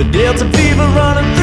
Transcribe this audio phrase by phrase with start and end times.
[0.00, 1.39] But Delta fever running